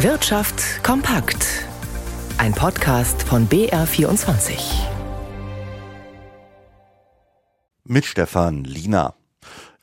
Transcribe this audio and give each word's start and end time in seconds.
Wirtschaft 0.00 0.84
kompakt. 0.84 1.64
Ein 2.36 2.52
Podcast 2.52 3.22
von 3.22 3.48
BR24. 3.48 4.58
Mit 7.84 8.04
Stefan 8.04 8.64
Lina. 8.64 9.14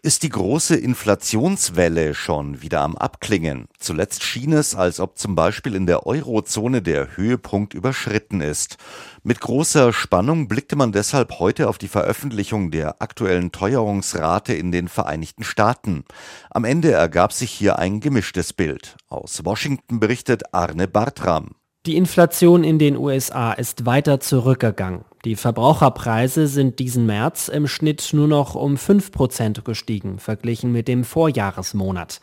Ist 0.06 0.24
die 0.24 0.30
große 0.30 0.76
Inflationswelle 0.76 2.14
schon 2.14 2.62
wieder 2.62 2.82
am 2.82 2.98
Abklingen? 2.98 3.70
Zuletzt 3.80 4.22
schien 4.22 4.52
es, 4.52 4.76
als 4.76 5.00
ob 5.00 5.18
zum 5.18 5.34
Beispiel 5.34 5.76
in 5.76 5.86
der 5.86 6.06
Eurozone 6.06 6.82
der 6.82 7.16
Höhepunkt 7.16 7.74
überschritten 7.74 8.42
ist. 8.42 8.76
Mit 9.24 9.40
großer 9.40 9.94
Spannung 9.94 10.50
blickte 10.50 10.76
man 10.76 10.92
deshalb 10.92 11.40
heute 11.40 11.70
auf 11.70 11.78
die 11.78 11.88
Veröffentlichung 11.88 12.70
der 12.70 13.02
aktuellen 13.02 13.54
Teuerungsrate 13.54 14.54
in 14.54 14.74
den 14.74 14.90
Vereinigten 14.90 15.46
Staaten. 15.46 16.04
Am 16.50 16.66
Ende 16.66 16.92
ergab 16.92 17.32
sich 17.32 17.52
hier 17.52 17.80
ein 17.80 18.02
gemischtes 18.02 18.52
Bild. 18.52 18.98
Aus 19.08 19.46
Washington 19.46 20.02
berichtet 20.02 20.54
Arne 20.54 20.90
Bartram. 20.90 21.52
Die 21.86 21.96
Inflation 21.96 22.66
in 22.66 22.78
den 22.78 22.98
USA 22.98 23.54
ist 23.54 23.86
weiter 23.86 24.20
zurückgegangen. 24.20 25.06
Die 25.26 25.38
Verbraucherpreise 25.38 26.48
sind 26.48 26.80
diesen 26.80 27.06
März 27.06 27.48
im 27.48 27.66
Schnitt 27.68 28.10
nur 28.12 28.28
noch 28.28 28.56
um 28.56 28.76
5% 28.76 29.62
gestiegen, 29.62 30.20
verglichen 30.20 30.74
mit 30.74 30.90
dem 30.90 31.06
Vorjahresmonat. 31.06 32.20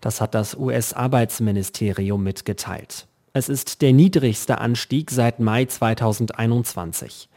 Das 0.00 0.20
hat 0.20 0.34
das 0.34 0.56
US-Arbeitsministerium 0.56 2.20
mitgeteilt. 2.20 3.06
Es 3.32 3.48
ist 3.48 3.82
der 3.82 3.92
niedrigste 3.92 4.58
Anstieg 4.58 5.12
seit 5.12 5.38
Mai 5.38 5.66
2021. 5.66 7.28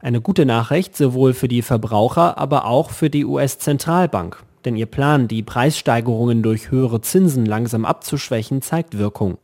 Eine 0.00 0.20
gute 0.20 0.44
Nachricht 0.44 0.94
sowohl 0.94 1.32
für 1.32 1.48
die 1.48 1.62
Verbraucher, 1.62 2.36
aber 2.36 2.66
auch 2.66 2.90
für 2.90 3.08
die 3.08 3.24
US-Zentralbank. 3.24 4.42
Denn 4.66 4.76
ihr 4.76 4.86
Plan, 4.86 5.28
die 5.28 5.42
Preissteigerungen 5.42 6.42
durch 6.42 6.70
höhere 6.70 7.00
Zinsen 7.00 7.46
langsam 7.46 7.86
abzuschwächen, 7.86 8.60
zeigt 8.60 8.98
Wirkung. 8.98 9.38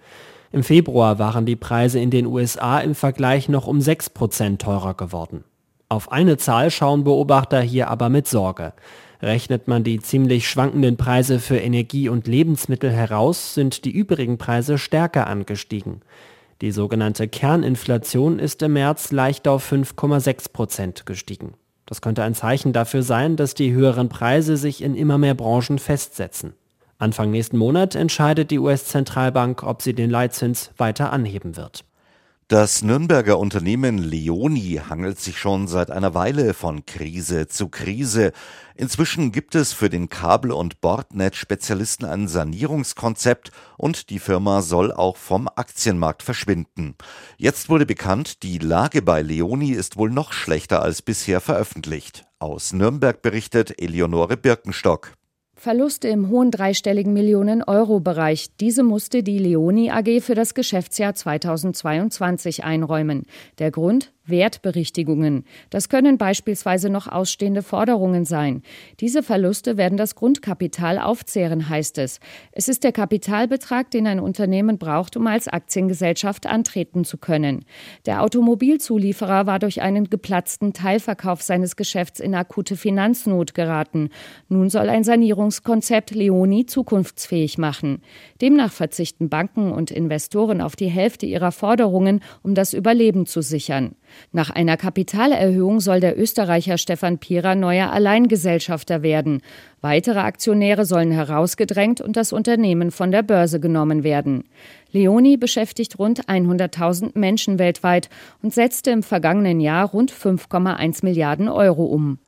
Im 0.54 0.62
Februar 0.62 1.18
waren 1.18 1.46
die 1.46 1.56
Preise 1.56 1.98
in 1.98 2.10
den 2.10 2.26
USA 2.26 2.79
im 2.79 2.95
Vergleich 2.95 3.48
noch 3.48 3.66
um 3.66 3.80
6% 3.80 4.59
teurer 4.59 4.95
geworden. 4.95 5.42
Auf 5.88 6.12
eine 6.12 6.37
Zahl 6.37 6.70
schauen 6.70 7.02
Beobachter 7.02 7.60
hier 7.60 7.90
aber 7.90 8.09
mit 8.09 8.29
Sorge. 8.29 8.73
Rechnet 9.20 9.66
man 9.66 9.82
die 9.82 9.98
ziemlich 9.98 10.48
schwankenden 10.48 10.96
Preise 10.96 11.40
für 11.40 11.56
Energie 11.56 12.09
und 12.09 12.29
Lebensmittel 12.29 12.92
heraus, 12.92 13.54
sind 13.54 13.84
die 13.84 13.90
übrigen 13.90 14.38
Preise 14.38 14.79
stärker 14.79 15.26
angestiegen. 15.26 16.02
Die 16.60 16.70
sogenannte 16.70 17.26
Kerninflation 17.26 18.38
ist 18.38 18.62
im 18.62 18.74
März 18.74 19.10
leicht 19.10 19.48
auf 19.48 19.73
5,6 19.73 20.52
Prozent 20.52 21.04
gestiegen. 21.04 21.54
Das 21.84 22.01
könnte 22.01 22.23
ein 22.23 22.36
Zeichen 22.36 22.73
dafür 22.73 23.02
sein, 23.02 23.34
dass 23.34 23.54
die 23.54 23.73
höheren 23.73 24.09
Preise 24.09 24.57
sich 24.57 24.84
in 24.84 24.95
immer 24.95 25.18
mehr 25.18 25.34
Branchen 25.34 25.80
festsetzen. 25.80 26.54
Anfang 26.98 27.30
nächsten 27.30 27.59
Monat 27.59 27.95
entscheidet 27.95 28.50
die 28.50 28.59
US-Zentralbank, 28.59 29.62
ob 29.62 29.82
sie 29.82 29.95
den 29.95 30.10
Leitzins 30.10 30.70
weiter 30.76 31.12
anheben 31.12 31.56
wird. 31.56 31.84
Das 32.48 32.82
Nürnberger 32.82 33.38
Unternehmen 33.38 33.96
Leoni 33.96 34.78
hangelt 34.90 35.18
sich 35.18 35.38
schon 35.38 35.66
seit 35.66 35.90
einer 35.90 36.12
Weile 36.12 36.52
von 36.52 36.84
Krise 36.84 37.48
zu 37.48 37.70
Krise. 37.70 38.32
Inzwischen 38.74 39.32
gibt 39.32 39.54
es 39.54 39.73
für 39.73 39.88
den 39.88 40.10
Kabel- 40.10 40.52
und 40.52 40.82
Bordnetz-Spezialisten 40.82 42.04
ein 42.04 42.28
Sanierungskonzept 42.28 43.51
und 43.79 44.10
die 44.10 44.18
Firma 44.18 44.60
soll 44.60 44.92
auch 44.92 45.16
vom 45.16 45.48
Aktienmarkt 45.48 46.23
verschwinden. 46.23 46.96
Jetzt 47.38 47.70
wurde 47.70 47.86
bekannt, 47.86 48.42
die 48.42 48.58
Lage 48.58 49.01
bei 49.01 49.23
Leoni 49.23 49.70
ist 49.70 49.96
wohl 49.96 50.10
noch 50.10 50.34
schlechter 50.34 50.82
als 50.82 51.01
bisher 51.01 51.40
veröffentlicht. 51.40 52.26
Aus 52.38 52.74
Nürnberg 52.74 53.23
berichtet 53.23 53.80
Eleonore 53.80 54.36
Birkenstock. 54.36 55.14
Verluste 55.65 56.09
im 56.09 56.29
hohen 56.29 56.51
dreistelligen 56.51 57.15
Millionen-Euro-Bereich. 57.15 58.48
Diese 58.60 58.82
musste 58.82 59.23
die 59.23 59.38
Leoni 59.38 59.90
AG 59.90 60.20
für 60.20 60.34
das 60.34 60.52
Geschäftsjahr 60.52 61.15
2022 61.15 62.65
einräumen. 62.65 63.23
Der 63.59 63.70
Grund? 63.70 64.13
Wertberichtigungen. 64.26 65.44
Das 65.70 65.88
können 65.88 66.18
beispielsweise 66.18 66.88
noch 66.88 67.06
ausstehende 67.06 67.62
Forderungen 67.62 68.24
sein. 68.24 68.62
Diese 69.00 69.22
Verluste 69.22 69.76
werden 69.76 69.98
das 69.98 70.14
Grundkapital 70.14 70.98
aufzehren, 70.98 71.68
heißt 71.68 71.98
es. 71.98 72.20
Es 72.52 72.68
ist 72.68 72.84
der 72.84 72.92
Kapitalbetrag, 72.92 73.90
den 73.90 74.06
ein 74.06 74.20
Unternehmen 74.20 74.78
braucht, 74.78 75.16
um 75.16 75.26
als 75.26 75.48
Aktiengesellschaft 75.48 76.46
antreten 76.46 77.04
zu 77.04 77.18
können. 77.18 77.64
Der 78.06 78.22
Automobilzulieferer 78.22 79.46
war 79.46 79.58
durch 79.58 79.82
einen 79.82 80.08
geplatzten 80.08 80.72
Teilverkauf 80.72 81.42
seines 81.42 81.76
Geschäfts 81.76 82.20
in 82.20 82.34
akute 82.34 82.76
Finanznot 82.76 83.54
geraten. 83.54 84.08
Nun 84.48 84.70
soll 84.70 84.88
ein 84.88 85.04
Sanierungskonzept 85.04 86.12
Leoni 86.12 86.66
zukunftsfähig 86.66 87.58
machen. 87.58 88.02
Demnach 88.40 88.72
verzichten 88.72 89.28
Banken 89.28 89.72
und 89.72 89.90
Investoren 89.90 90.60
auf 90.60 90.76
die 90.76 90.88
Hälfte 90.88 91.26
ihrer 91.26 91.52
Forderungen, 91.52 92.20
um 92.42 92.54
das 92.54 92.72
Überleben 92.72 93.26
zu 93.26 93.42
sichern. 93.42 93.94
Nach 94.32 94.50
einer 94.50 94.76
Kapitalerhöhung 94.76 95.80
soll 95.80 96.00
der 96.00 96.19
Österreicher 96.19 96.78
Stefan 96.78 97.19
Pierer 97.19 97.54
neuer 97.54 97.92
Alleingesellschafter 97.92 99.02
werden. 99.02 99.42
Weitere 99.80 100.20
Aktionäre 100.20 100.84
sollen 100.86 101.10
herausgedrängt 101.10 102.00
und 102.00 102.16
das 102.16 102.32
Unternehmen 102.32 102.91
von 102.91 103.10
der 103.10 103.22
Börse 103.22 103.60
genommen 103.60 104.02
werden. 104.02 104.44
Leoni 104.92 105.36
beschäftigt 105.36 105.98
rund 105.98 106.26
100.000 106.26 107.19
Menschen 107.19 107.58
weltweit 107.58 108.08
und 108.42 108.54
setzte 108.54 108.91
im 108.91 109.02
vergangenen 109.02 109.60
Jahr 109.60 109.88
rund 109.88 110.12
5,1 110.12 111.04
Milliarden 111.04 111.48
Euro 111.48 111.84
um. 111.84 112.19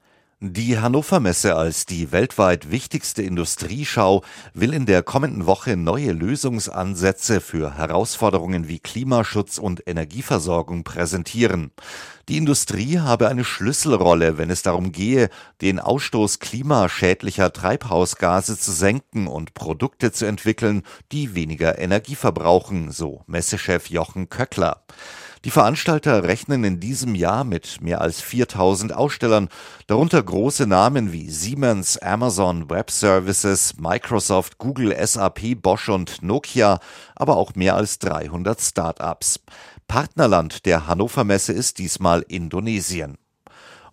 Die 0.41 0.79
Hannover 0.79 1.19
Messe 1.19 1.57
als 1.57 1.87
die 1.87 2.13
weltweit 2.13 2.71
wichtigste 2.71 3.23
Industrieschau 3.23 4.23
will 4.53 4.75
in 4.75 4.85
der 4.85 5.03
kommenden 5.03 5.47
Woche 5.47 5.79
neue 5.79 6.13
Lösungsansätze 6.13 7.41
für 7.41 7.79
Herausforderungen 7.79 8.69
wie 8.69 8.79
Klimaschutz 8.79 9.57
und 9.57 9.85
Energieversorgung 9.87 10.85
präsentieren. 10.85 11.71
Die 12.29 12.37
Industrie 12.37 12.99
habe 12.99 13.29
eine 13.29 13.45
Schlüsselrolle, 13.45 14.37
wenn 14.37 14.51
es 14.51 14.61
darum 14.61 14.93
gehe, 14.93 15.31
den 15.63 15.81
Ausstoß 15.81 16.39
klimaschädlicher 16.39 17.51
Treibhausgase 17.51 18.59
zu 18.59 18.73
senken 18.73 19.29
und 19.29 19.55
Produkte 19.55 20.13
zu 20.13 20.27
entwickeln, 20.27 20.83
die 21.13 21.35
weniger 21.35 21.79
Energie 21.79 22.15
verbrauchen, 22.15 22.93
so 22.93 23.23
Messechef 23.27 23.89
Jochen 23.89 24.29
Köckler. 24.29 24.83
Die 25.47 25.53
Veranstalter 25.53 26.25
rechnen 26.25 26.65
in 26.65 26.81
diesem 26.81 27.15
Jahr 27.15 27.45
mit 27.45 27.81
mehr 27.81 28.01
als 28.01 28.21
4000 28.21 28.93
Ausstellern, 28.93 29.49
darunter 29.87 30.21
große 30.21 30.67
Namen 30.67 31.13
wie 31.13 31.31
Siemens, 31.31 31.99
Amazon 31.99 32.69
Web 32.69 32.91
Services, 32.91 33.77
Microsoft, 33.79 34.59
Google, 34.59 34.93
SAP, 35.07 35.63
Bosch 35.63 35.89
und 35.89 36.21
Nokia, 36.21 36.81
aber 37.15 37.37
auch 37.37 37.55
mehr 37.55 37.77
als 37.77 38.01
300 38.01 38.61
Start-ups. 38.61 39.39
Partnerland 39.87 40.67
der 40.67 40.89
Hannover 40.89 41.23
Messe 41.23 41.53
ist 41.53 41.79
diesmal 41.79 42.25
Indonesien. 42.27 43.17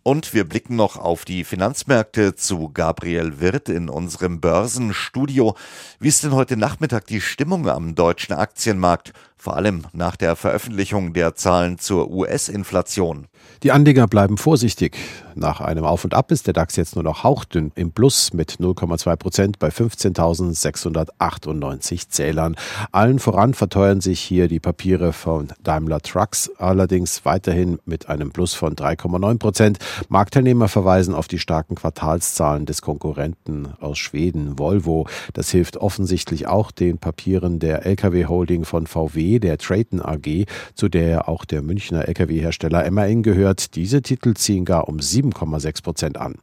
Und 0.06 0.34
wir 0.34 0.44
blicken 0.44 0.76
noch 0.76 0.98
auf 0.98 1.24
die 1.24 1.46
Finanzmärkte 1.46 2.36
zu 2.36 2.70
Gabriel 2.74 3.40
Wirth 3.40 3.70
in 3.70 3.88
unserem 3.88 4.42
Börsenstudio. 4.42 5.56
Wie 5.98 6.10
ist 6.10 6.26
denn 6.26 6.34
heute 6.34 6.58
Nachmittag 6.58 7.08
die 7.08 7.22
Stimmung 7.22 7.70
am 7.70 7.96
deutschen 7.96 8.34
Aktienmarkt? 8.34 9.14
Vor 9.44 9.58
allem 9.58 9.84
nach 9.92 10.16
der 10.16 10.38
Veröffentlichung 10.38 11.12
der 11.12 11.36
Zahlen 11.36 11.78
zur 11.78 12.10
US-Inflation. 12.10 13.28
Die 13.62 13.74
Anleger 13.74 14.08
bleiben 14.08 14.38
vorsichtig. 14.38 14.96
Nach 15.36 15.60
einem 15.60 15.84
Auf 15.84 16.06
und 16.06 16.14
Ab 16.14 16.32
ist 16.32 16.48
der 16.48 16.54
DAX 16.54 16.78
jetzt 16.78 16.96
nur 16.96 17.04
noch 17.04 17.24
hauchdünn 17.24 17.72
im 17.76 17.92
Plus 17.92 18.32
mit 18.34 18.54
0,2 18.54 19.16
Prozent 19.18 19.60
bei 19.60 19.68
15.698 19.70 22.08
Zählern. 22.08 22.56
Allen 22.92 23.20
voran 23.20 23.54
verteuern 23.54 24.00
sich 24.00 24.22
hier 24.22 24.48
die 24.48 24.62
Papiere 24.62 25.12
von 25.12 25.50
Daimler 25.62 26.00
Trucks, 26.02 26.50
allerdings 26.58 27.26
weiterhin 27.26 27.80
mit 27.86 28.08
einem 28.10 28.32
Plus 28.32 28.54
von 28.54 28.76
3,9 28.76 29.40
Prozent. 29.40 29.80
Marktteilnehmer 30.08 30.70
verweisen 30.70 31.16
auf 31.16 31.28
die 31.28 31.40
starken 31.40 31.76
Quartalszahlen 31.76 32.66
des 32.66 32.82
Konkurrenten 32.82 33.74
aus 33.82 33.98
Schweden, 33.98 34.58
Volvo. 34.60 35.08
Das 35.34 35.50
hilft 35.50 35.76
offensichtlich 35.78 36.48
auch 36.48 36.72
den 36.72 36.98
Papieren 36.98 37.60
der 37.60 37.86
Lkw-Holding 37.86 38.64
von 38.66 38.88
VW 38.88 39.33
der 39.40 39.58
Trayton 39.58 40.02
AG, 40.02 40.46
zu 40.76 40.90
der 40.90 41.28
auch 41.28 41.46
der 41.46 41.62
Münchner 41.62 42.08
Lkw-Hersteller 42.08 42.90
MAN 42.92 43.24
gehört. 43.24 43.76
Diese 43.76 44.02
Titel 44.02 44.34
ziehen 44.34 44.66
gar 44.66 44.88
um 44.88 44.98
7,6 44.98 45.84
Prozent 45.84 46.18
an. 46.18 46.36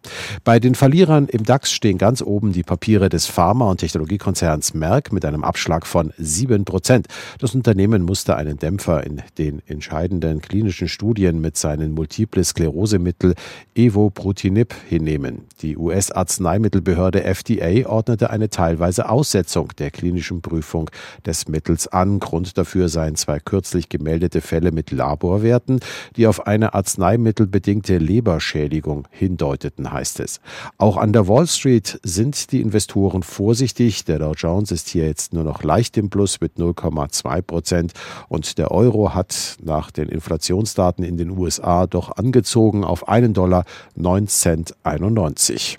Bei 0.44 0.58
den 0.58 0.74
Verlierern 0.74 1.26
im 1.28 1.44
DAX 1.44 1.72
stehen 1.72 1.98
ganz 1.98 2.22
oben 2.22 2.52
die 2.52 2.62
Papiere 2.62 3.08
des 3.08 3.26
Pharma- 3.26 3.70
und 3.70 3.78
Technologiekonzerns 3.78 4.74
Merck 4.74 5.12
mit 5.12 5.24
einem 5.24 5.44
Abschlag 5.44 5.86
von 5.86 6.12
7 6.18 6.64
Prozent. 6.64 7.06
Das 7.38 7.54
Unternehmen 7.54 8.02
musste 8.02 8.36
einen 8.36 8.58
Dämpfer 8.58 9.04
in 9.04 9.22
den 9.38 9.62
entscheidenden 9.66 10.40
klinischen 10.40 10.88
Studien 10.88 11.40
mit 11.40 11.56
seinen 11.56 11.92
Multiple 11.92 12.44
Sklerosemittel 12.44 13.34
Evobrutinib 13.74 14.74
hinnehmen. 14.88 15.42
Die 15.62 15.76
US-Arzneimittelbehörde 15.76 17.24
FDA 17.24 17.88
ordnete 17.88 18.30
eine 18.30 18.50
teilweise 18.50 19.08
Aussetzung 19.08 19.68
der 19.78 19.90
klinischen 19.90 20.42
Prüfung 20.42 20.90
des 21.26 21.48
Mittels 21.48 21.88
an. 21.88 22.18
Grund 22.18 22.56
dafür 22.70 22.88
seien 22.88 23.16
zwei 23.16 23.40
kürzlich 23.40 23.88
gemeldete 23.88 24.40
Fälle 24.40 24.70
mit 24.70 24.92
Laborwerten, 24.92 25.80
die 26.14 26.28
auf 26.28 26.46
eine 26.46 26.72
arzneimittelbedingte 26.72 27.98
Leberschädigung 27.98 29.08
hindeuteten, 29.10 29.90
heißt 29.90 30.20
es. 30.20 30.40
Auch 30.78 30.96
an 30.96 31.12
der 31.12 31.26
Wall 31.26 31.48
Street 31.48 31.98
sind 32.04 32.52
die 32.52 32.60
Investoren 32.60 33.24
vorsichtig. 33.24 34.04
Der 34.04 34.20
Dow 34.20 34.34
Jones 34.36 34.70
ist 34.70 34.88
hier 34.88 35.06
jetzt 35.06 35.32
nur 35.32 35.42
noch 35.42 35.64
leicht 35.64 35.96
im 35.96 36.10
Plus 36.10 36.40
mit 36.40 36.58
0,2 36.58 37.42
Prozent 37.42 37.92
und 38.28 38.56
der 38.56 38.70
Euro 38.70 39.14
hat 39.14 39.56
nach 39.60 39.90
den 39.90 40.08
Inflationsdaten 40.08 41.04
in 41.04 41.16
den 41.16 41.30
USA 41.30 41.88
doch 41.88 42.16
angezogen 42.16 42.84
auf 42.84 43.08
einen 43.08 43.34
Dollar 43.34 43.64
9 43.96 44.28
Cent 44.28 44.76
91. 44.84 45.76